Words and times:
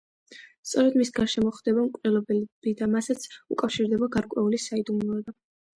სწორედ, 0.69 0.95
მის 1.01 1.11
გარშემო 1.19 1.51
ხდება 1.59 1.85
მკვლელობები 1.91 2.75
და 2.83 2.91
მასაც 2.97 3.29
უკავშირდება 3.59 4.13
გარკვეული 4.19 4.65
საიდუმლოება. 4.69 5.41